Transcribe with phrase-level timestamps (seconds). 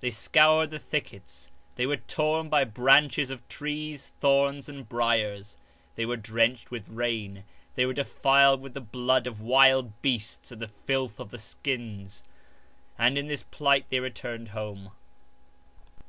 [0.00, 5.56] They scoured the thickets; they were torn by branches of trees, thorns, and briars;
[5.94, 7.44] they were drenched with rain;
[7.76, 12.24] they were defiled with the blood of wild beasts and the filth of the skins;
[12.98, 14.90] and in this plight they returned home.